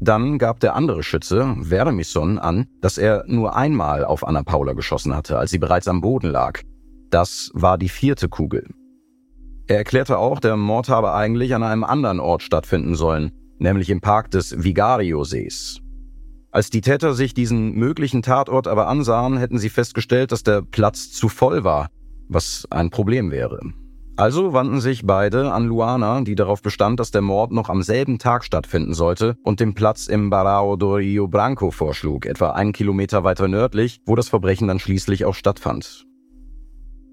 Dann 0.00 0.38
gab 0.38 0.60
der 0.60 0.76
andere 0.76 1.02
Schütze, 1.02 1.56
Vermisson, 1.60 2.38
an, 2.38 2.66
dass 2.80 2.98
er 2.98 3.24
nur 3.26 3.56
einmal 3.56 4.04
auf 4.04 4.26
Anna 4.26 4.42
Paula 4.42 4.74
geschossen 4.74 5.16
hatte, 5.16 5.38
als 5.38 5.50
sie 5.50 5.58
bereits 5.58 5.88
am 5.88 6.02
Boden 6.02 6.30
lag. 6.30 6.60
Das 7.10 7.50
war 7.54 7.78
die 7.78 7.88
vierte 7.88 8.28
Kugel. 8.28 8.68
Er 9.66 9.78
erklärte 9.78 10.18
auch, 10.18 10.40
der 10.40 10.56
Mord 10.56 10.88
habe 10.88 11.12
eigentlich 11.12 11.54
an 11.54 11.62
einem 11.62 11.84
anderen 11.84 12.20
Ort 12.20 12.42
stattfinden 12.42 12.94
sollen, 12.94 13.32
nämlich 13.60 13.90
im 13.90 14.00
Park 14.00 14.30
des 14.30 14.62
Vigario-Sees. 14.64 15.80
Als 16.50 16.70
die 16.70 16.80
Täter 16.80 17.14
sich 17.14 17.32
diesen 17.32 17.74
möglichen 17.74 18.22
Tatort 18.22 18.66
aber 18.66 18.88
ansahen, 18.88 19.36
hätten 19.36 19.58
sie 19.58 19.68
festgestellt, 19.68 20.32
dass 20.32 20.42
der 20.42 20.62
Platz 20.62 21.12
zu 21.12 21.28
voll 21.28 21.62
war, 21.62 21.90
was 22.28 22.66
ein 22.70 22.90
Problem 22.90 23.30
wäre. 23.30 23.60
Also 24.16 24.52
wandten 24.52 24.80
sich 24.80 25.06
beide 25.06 25.52
an 25.52 25.66
Luana, 25.66 26.20
die 26.22 26.34
darauf 26.34 26.60
bestand, 26.60 27.00
dass 27.00 27.10
der 27.10 27.22
Mord 27.22 27.52
noch 27.52 27.68
am 27.68 27.82
selben 27.82 28.18
Tag 28.18 28.44
stattfinden 28.44 28.92
sollte 28.92 29.36
und 29.44 29.60
den 29.60 29.74
Platz 29.74 30.08
im 30.08 30.28
Barao 30.28 30.76
do 30.76 30.96
Rio 30.96 31.28
Branco 31.28 31.70
vorschlug, 31.70 32.26
etwa 32.26 32.50
einen 32.50 32.72
Kilometer 32.72 33.24
weiter 33.24 33.48
nördlich, 33.48 34.00
wo 34.04 34.16
das 34.16 34.28
Verbrechen 34.28 34.68
dann 34.68 34.78
schließlich 34.78 35.24
auch 35.24 35.34
stattfand. 35.34 36.09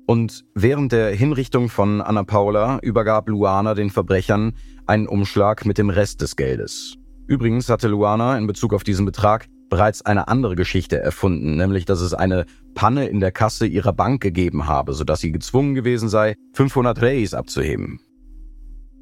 Und 0.08 0.46
während 0.56 0.94
der 0.94 1.14
Hinrichtung 1.14 1.68
von 1.68 2.02
Anna 2.02 2.24
Paula 2.24 2.80
übergab 2.82 3.28
Luana 3.28 3.74
den 3.74 3.90
Verbrechern 3.90 4.54
einen 4.86 5.06
Umschlag 5.06 5.66
mit 5.66 5.78
dem 5.78 5.90
Rest 5.90 6.22
des 6.22 6.38
Geldes. 6.38 6.96
Übrigens 7.28 7.68
hatte 7.68 7.90
Luana 7.90 8.38
in 8.38 8.48
Bezug 8.48 8.74
auf 8.74 8.86
diesen 8.86 9.06
Betrag 9.06 9.48
bereits 9.70 10.06
eine 10.06 10.30
andere 10.30 10.56
Geschichte 10.56 10.98
erfunden, 10.98 11.58
nämlich 11.58 11.84
dass 11.84 12.00
es 12.00 12.14
eine 12.14 12.46
Panne 12.74 13.08
in 13.08 13.20
der 13.20 13.34
Kasse 13.34 13.68
ihrer 13.68 13.92
Bank 13.92 14.22
gegeben 14.22 14.66
habe, 14.66 14.94
sodass 14.94 15.20
sie 15.20 15.34
gezwungen 15.34 15.76
gewesen 15.76 16.08
sei, 16.08 16.36
500 16.54 17.02
Reis 17.02 17.34
abzuheben. 17.34 18.00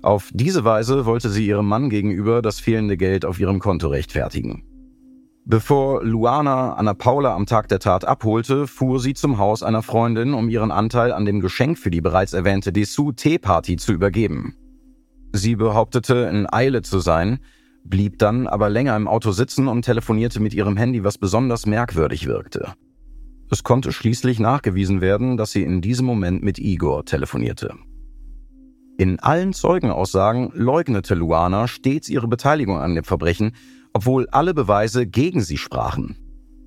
Auf 0.02 0.32
diese 0.34 0.66
Weise 0.66 1.06
wollte 1.06 1.30
sie 1.30 1.46
ihrem 1.46 1.68
Mann 1.68 1.92
gegenüber 1.92 2.42
das 2.42 2.60
fehlende 2.60 2.98
Geld 2.98 3.26
auf 3.26 3.40
ihrem 3.40 3.60
Konto 3.60 3.90
rechtfertigen. 3.90 4.64
Bevor 5.48 6.04
Luana 6.04 6.74
Anna 6.74 6.96
Paula 6.96 7.36
am 7.36 7.46
Tag 7.46 7.68
der 7.68 7.78
Tat 7.78 8.04
abholte, 8.04 8.66
fuhr 8.66 9.00
sie 9.00 9.14
zum 9.14 9.38
Haus 9.38 9.62
einer 9.62 9.84
Freundin, 9.84 10.34
um 10.34 10.50
ihren 10.50 10.72
Anteil 10.72 11.12
an 11.12 11.26
dem 11.26 11.40
Geschenk 11.40 11.78
für 11.78 11.92
die 11.92 12.02
bereits 12.02 12.34
erwähnte 12.34 12.74
Dessous-Teeparty 12.74 13.76
zu 13.76 13.94
übergeben. 13.94 14.56
Sie 15.34 15.56
behauptete, 15.56 16.16
in 16.32 16.52
Eile 16.52 16.82
zu 16.82 16.98
sein, 16.98 17.38
blieb 17.84 18.18
dann 18.18 18.48
aber 18.48 18.70
länger 18.70 18.96
im 18.96 19.08
Auto 19.08 19.32
sitzen 19.32 19.68
und 19.68 19.84
telefonierte 19.84 20.40
mit 20.40 20.56
ihrem 20.56 20.78
Handy, 20.78 21.04
was 21.04 21.20
besonders 21.20 21.68
merkwürdig 21.68 22.26
wirkte. 22.26 22.74
Es 23.52 23.64
konnte 23.64 23.92
schließlich 23.92 24.40
nachgewiesen 24.40 25.00
werden, 25.00 25.38
dass 25.38 25.52
sie 25.52 25.62
in 25.62 25.80
diesem 25.80 26.08
Moment 26.08 26.42
mit 26.42 26.58
Igor 26.58 27.06
telefonierte. 27.06 27.76
In 28.98 29.20
allen 29.20 29.54
Zeugenaussagen 29.54 30.50
leugnete 30.56 31.14
Luana 31.14 31.68
stets 31.68 32.10
ihre 32.10 32.28
Beteiligung 32.28 32.80
an 32.80 32.96
dem 32.96 33.04
Verbrechen, 33.04 33.52
obwohl 33.96 34.28
alle 34.32 34.54
Beweise 34.54 35.08
gegen 35.08 35.40
sie 35.40 35.58
sprachen. 35.58 36.18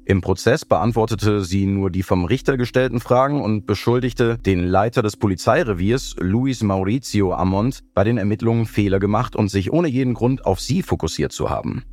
Im 0.07 0.23
Prozess 0.23 0.65
beantwortete 0.65 1.45
sie 1.45 1.67
nur 1.67 1.91
die 1.91 2.03
vom 2.03 2.25
Richter 2.25 2.57
gestellten 2.57 3.01
Fragen 3.01 3.43
und 3.43 3.67
beschuldigte 3.67 4.39
den 4.39 4.65
Leiter 4.65 5.03
des 5.03 5.19
Polizeireviers, 5.19 6.17
Luis 6.19 6.63
Maurizio 6.63 7.35
Amont, 7.35 7.81
bei 7.93 8.03
den 8.03 8.17
Ermittlungen 8.17 8.65
Fehler 8.65 8.99
gemacht 8.99 9.37
und 9.37 9.51
sich 9.51 9.71
ohne 9.71 9.89
jeden 9.89 10.15
Grund 10.15 10.47
auf 10.47 10.59
sie 10.59 10.81
fokussiert 10.81 11.33
zu 11.33 11.51
haben. 11.51 11.85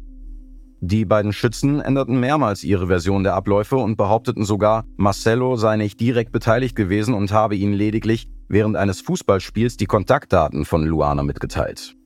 Die 0.79 1.03
beiden 1.03 1.33
Schützen 1.33 1.81
änderten 1.81 2.17
mehrmals 2.21 2.63
ihre 2.63 2.87
Version 2.87 3.25
der 3.25 3.33
Abläufe 3.33 3.75
und 3.75 3.97
behaupteten 3.97 4.45
sogar, 4.45 4.85
Marcello 4.95 5.57
sei 5.57 5.75
nicht 5.75 5.99
direkt 5.99 6.31
beteiligt 6.31 6.77
gewesen 6.77 7.13
und 7.13 7.33
habe 7.33 7.57
ihnen 7.57 7.73
lediglich 7.73 8.29
während 8.47 8.77
eines 8.77 9.01
Fußballspiels 9.01 9.75
die 9.75 9.87
Kontaktdaten 9.87 10.63
von 10.63 10.85
Luana 10.85 11.23
mitgeteilt. 11.23 11.97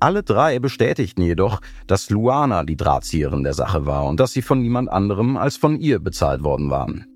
Alle 0.00 0.22
drei 0.22 0.60
bestätigten 0.60 1.22
jedoch, 1.22 1.60
dass 1.88 2.08
Luana 2.08 2.62
die 2.64 2.76
Drahtzieherin 2.76 3.42
der 3.42 3.54
Sache 3.54 3.84
war 3.84 4.04
und 4.04 4.20
dass 4.20 4.32
sie 4.32 4.42
von 4.42 4.60
niemand 4.60 4.88
anderem 4.88 5.36
als 5.36 5.56
von 5.56 5.76
ihr 5.78 5.98
bezahlt 5.98 6.44
worden 6.44 6.70
waren. 6.70 7.06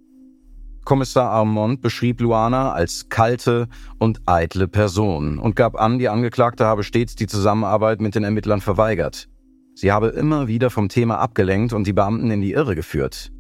Kommissar 0.85 1.31
Armand 1.31 1.81
beschrieb 1.81 2.21
Luana 2.21 2.73
als 2.73 3.09
kalte 3.09 3.69
und 4.01 4.21
eitle 4.27 4.67
Person 4.67 5.39
und 5.39 5.55
gab 5.55 5.81
an, 5.81 6.01
die 6.01 6.09
Angeklagte 6.09 6.65
habe 6.65 6.83
stets 6.83 7.15
die 7.15 7.29
Zusammenarbeit 7.29 8.01
mit 8.01 8.17
den 8.17 8.25
Ermittlern 8.25 8.61
verweigert. 8.61 9.29
Sie 9.75 9.93
habe 9.93 10.09
immer 10.09 10.49
wieder 10.49 10.71
vom 10.71 10.89
Thema 10.89 11.19
abgelenkt 11.19 11.73
und 11.73 11.87
die 11.87 11.93
Beamten 11.93 12.33
in 12.33 12.41
die 12.41 12.53
Irre 12.53 12.75
geführt. 12.75 13.31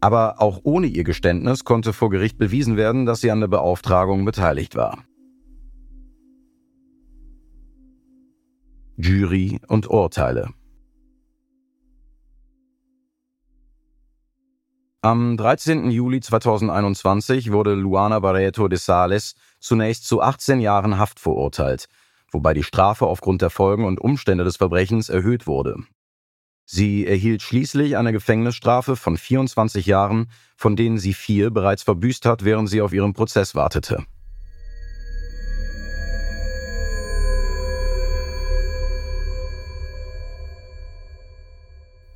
Aber 0.00 0.40
auch 0.40 0.60
ohne 0.62 0.86
ihr 0.86 1.04
Geständnis 1.04 1.64
konnte 1.64 1.92
vor 1.92 2.08
Gericht 2.08 2.38
bewiesen 2.38 2.78
werden, 2.78 3.04
dass 3.04 3.20
sie 3.20 3.30
an 3.30 3.40
der 3.40 3.48
Beauftragung 3.48 4.24
beteiligt 4.24 4.74
war. 4.74 5.04
Jury 9.02 9.58
und 9.66 9.88
Urteile. 9.88 10.50
Am 15.00 15.38
13. 15.38 15.90
Juli 15.90 16.20
2021 16.20 17.50
wurde 17.50 17.74
Luana 17.74 18.18
Barreto 18.20 18.68
de 18.68 18.78
Sales 18.78 19.36
zunächst 19.58 20.06
zu 20.06 20.20
18 20.20 20.60
Jahren 20.60 20.98
Haft 20.98 21.18
verurteilt, 21.18 21.88
wobei 22.30 22.52
die 22.52 22.62
Strafe 22.62 23.06
aufgrund 23.06 23.40
der 23.40 23.48
Folgen 23.48 23.86
und 23.86 24.02
Umstände 24.02 24.44
des 24.44 24.58
Verbrechens 24.58 25.08
erhöht 25.08 25.46
wurde. 25.46 25.76
Sie 26.66 27.06
erhielt 27.06 27.40
schließlich 27.40 27.96
eine 27.96 28.12
Gefängnisstrafe 28.12 28.96
von 28.96 29.16
24 29.16 29.86
Jahren, 29.86 30.30
von 30.56 30.76
denen 30.76 30.98
sie 30.98 31.14
vier 31.14 31.50
bereits 31.50 31.82
verbüßt 31.82 32.26
hat, 32.26 32.44
während 32.44 32.68
sie 32.68 32.82
auf 32.82 32.92
ihren 32.92 33.14
Prozess 33.14 33.54
wartete. 33.54 34.04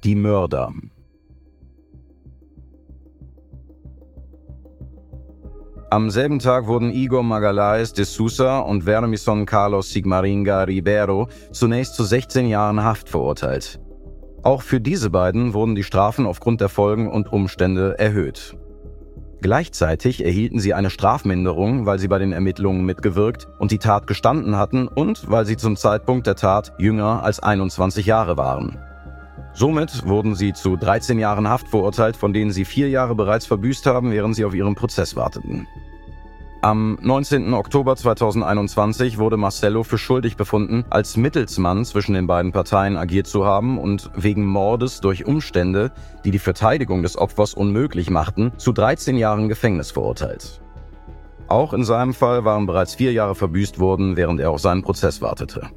Die 0.04 0.14
Mörder. 0.14 0.70
Am 5.88 6.10
selben 6.10 6.40
Tag 6.40 6.66
wurden 6.66 6.90
Igor 6.90 7.22
Magalhães 7.22 7.94
de 7.94 8.04
Sousa 8.04 8.58
und 8.58 8.82
Vermison 8.82 9.46
Carlos 9.46 9.90
Sigmaringa 9.92 10.64
Ribeiro 10.64 11.28
zunächst 11.52 11.94
zu 11.94 12.04
16 12.04 12.48
Jahren 12.48 12.84
Haft 12.84 13.08
verurteilt. 13.08 13.80
Auch 14.42 14.60
für 14.60 14.78
diese 14.78 15.08
beiden 15.08 15.54
wurden 15.54 15.74
die 15.74 15.84
Strafen 15.84 16.26
aufgrund 16.26 16.60
der 16.60 16.68
Folgen 16.68 17.10
und 17.10 17.32
Umstände 17.32 17.98
erhöht. 17.98 18.58
Gleichzeitig 19.40 20.22
erhielten 20.22 20.58
sie 20.58 20.74
eine 20.74 20.90
Strafminderung, 20.90 21.86
weil 21.86 21.98
sie 21.98 22.08
bei 22.08 22.18
den 22.18 22.32
Ermittlungen 22.32 22.84
mitgewirkt 22.84 23.48
und 23.58 23.70
die 23.70 23.78
Tat 23.78 24.06
gestanden 24.06 24.58
hatten 24.58 24.86
und 24.86 25.30
weil 25.30 25.46
sie 25.46 25.56
zum 25.56 25.76
Zeitpunkt 25.76 26.26
der 26.26 26.36
Tat 26.36 26.74
jünger 26.76 27.22
als 27.22 27.40
21 27.40 28.04
Jahre 28.04 28.36
waren. 28.36 28.78
Somit 29.56 30.06
wurden 30.06 30.34
sie 30.34 30.52
zu 30.52 30.76
13 30.76 31.18
Jahren 31.20 31.48
Haft 31.48 31.68
verurteilt, 31.68 32.16
von 32.16 32.32
denen 32.32 32.50
sie 32.50 32.64
vier 32.64 32.88
Jahre 32.88 33.14
bereits 33.14 33.46
verbüßt 33.46 33.86
haben, 33.86 34.10
während 34.10 34.34
sie 34.34 34.44
auf 34.44 34.54
ihren 34.54 34.74
Prozess 34.74 35.14
warteten. 35.14 35.68
Am 36.60 36.98
19. 37.00 37.54
Oktober 37.54 37.94
2021 37.94 39.18
wurde 39.18 39.36
Marcello 39.36 39.84
für 39.84 39.98
schuldig 39.98 40.36
befunden, 40.36 40.84
als 40.90 41.16
Mittelsmann 41.16 41.84
zwischen 41.84 42.14
den 42.14 42.26
beiden 42.26 42.52
Parteien 42.52 42.96
agiert 42.96 43.26
zu 43.26 43.44
haben 43.44 43.78
und 43.78 44.10
wegen 44.16 44.44
Mordes 44.44 45.00
durch 45.00 45.26
Umstände, 45.26 45.92
die 46.24 46.30
die 46.30 46.38
Verteidigung 46.38 47.02
des 47.02 47.16
Opfers 47.16 47.54
unmöglich 47.54 48.10
machten, 48.10 48.52
zu 48.56 48.72
13 48.72 49.18
Jahren 49.18 49.48
Gefängnis 49.48 49.90
verurteilt. 49.90 50.62
Auch 51.46 51.74
in 51.74 51.84
seinem 51.84 52.14
Fall 52.14 52.44
waren 52.44 52.66
bereits 52.66 52.94
vier 52.94 53.12
Jahre 53.12 53.34
verbüßt 53.34 53.78
worden, 53.78 54.16
während 54.16 54.40
er 54.40 54.50
auf 54.50 54.60
seinen 54.60 54.82
Prozess 54.82 55.20
wartete. 55.20 55.68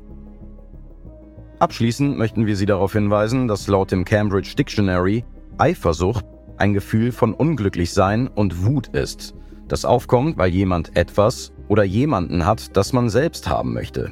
Abschließend 1.59 2.19
möchten 2.19 2.45
wir 2.45 2.55
Sie 2.55 2.67
darauf 2.67 2.93
hinweisen, 2.93 3.47
dass 3.47 3.67
laut 3.67 3.91
dem 3.91 4.05
Cambridge 4.05 4.53
Dictionary 4.55 5.25
Eifersucht 5.57 6.23
ein 6.57 6.73
Gefühl 6.73 7.11
von 7.11 7.33
Unglücklichsein 7.33 8.27
und 8.27 8.63
Wut 8.63 8.89
ist, 8.89 9.33
das 9.67 9.83
aufkommt, 9.83 10.37
weil 10.37 10.51
jemand 10.51 10.95
etwas 10.95 11.53
oder 11.67 11.83
jemanden 11.83 12.45
hat, 12.45 12.77
das 12.77 12.93
man 12.93 13.09
selbst 13.09 13.49
haben 13.49 13.73
möchte. 13.73 14.11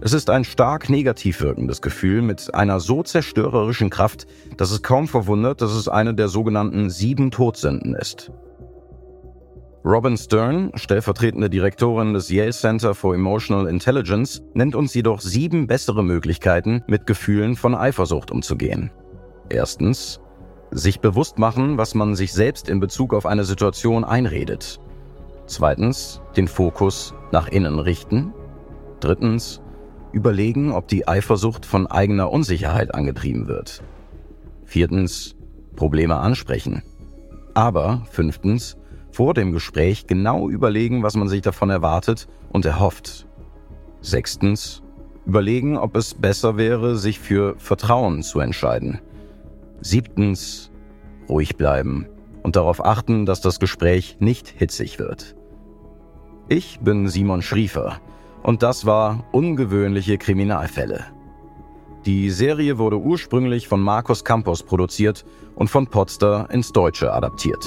Es 0.00 0.12
ist 0.12 0.30
ein 0.30 0.44
stark 0.44 0.88
negativ 0.88 1.40
wirkendes 1.40 1.82
Gefühl 1.82 2.22
mit 2.22 2.54
einer 2.54 2.78
so 2.78 3.02
zerstörerischen 3.02 3.90
Kraft, 3.90 4.28
dass 4.56 4.70
es 4.70 4.82
kaum 4.82 5.08
verwundert, 5.08 5.62
dass 5.62 5.72
es 5.72 5.88
eine 5.88 6.14
der 6.14 6.28
sogenannten 6.28 6.90
sieben 6.90 7.32
Todsünden 7.32 7.96
ist. 7.96 8.30
Robin 9.86 10.16
Stern, 10.16 10.72
stellvertretende 10.74 11.48
Direktorin 11.48 12.12
des 12.12 12.28
Yale 12.28 12.50
Center 12.50 12.92
for 12.92 13.14
Emotional 13.14 13.68
Intelligence, 13.68 14.42
nennt 14.52 14.74
uns 14.74 14.92
jedoch 14.94 15.20
sieben 15.20 15.68
bessere 15.68 16.02
Möglichkeiten, 16.02 16.82
mit 16.88 17.06
Gefühlen 17.06 17.54
von 17.54 17.76
Eifersucht 17.76 18.32
umzugehen. 18.32 18.90
Erstens, 19.48 20.20
sich 20.72 20.98
bewusst 20.98 21.38
machen, 21.38 21.78
was 21.78 21.94
man 21.94 22.16
sich 22.16 22.32
selbst 22.32 22.68
in 22.68 22.80
Bezug 22.80 23.14
auf 23.14 23.26
eine 23.26 23.44
Situation 23.44 24.02
einredet. 24.02 24.80
Zweitens, 25.46 26.20
den 26.36 26.48
Fokus 26.48 27.14
nach 27.30 27.46
innen 27.46 27.78
richten. 27.78 28.34
Drittens, 28.98 29.62
überlegen, 30.10 30.72
ob 30.72 30.88
die 30.88 31.06
Eifersucht 31.06 31.64
von 31.64 31.86
eigener 31.86 32.32
Unsicherheit 32.32 32.92
angetrieben 32.92 33.46
wird. 33.46 33.84
Viertens, 34.64 35.36
Probleme 35.76 36.16
ansprechen. 36.16 36.82
Aber 37.54 38.02
fünftens, 38.10 38.76
vor 39.16 39.32
dem 39.32 39.52
Gespräch 39.52 40.06
genau 40.06 40.50
überlegen, 40.50 41.02
was 41.02 41.16
man 41.16 41.26
sich 41.26 41.40
davon 41.40 41.70
erwartet 41.70 42.28
und 42.50 42.66
erhofft. 42.66 43.26
Sechstens, 44.02 44.82
überlegen, 45.24 45.78
ob 45.78 45.96
es 45.96 46.12
besser 46.12 46.58
wäre, 46.58 46.96
sich 46.96 47.18
für 47.18 47.54
Vertrauen 47.56 48.22
zu 48.22 48.40
entscheiden. 48.40 49.00
Siebtens, 49.80 50.70
ruhig 51.30 51.56
bleiben 51.56 52.06
und 52.42 52.56
darauf 52.56 52.84
achten, 52.84 53.24
dass 53.24 53.40
das 53.40 53.58
Gespräch 53.58 54.18
nicht 54.20 54.48
hitzig 54.48 54.98
wird. 54.98 55.34
Ich 56.50 56.80
bin 56.80 57.08
Simon 57.08 57.40
Schriefer 57.40 58.02
und 58.42 58.62
das 58.62 58.84
war 58.84 59.24
Ungewöhnliche 59.32 60.18
Kriminalfälle. 60.18 61.06
Die 62.04 62.28
Serie 62.28 62.76
wurde 62.76 62.98
ursprünglich 62.98 63.66
von 63.66 63.80
Markus 63.80 64.24
Campos 64.24 64.62
produziert 64.62 65.24
und 65.54 65.70
von 65.70 65.86
Potster 65.86 66.50
ins 66.50 66.70
Deutsche 66.70 67.14
adaptiert. 67.14 67.66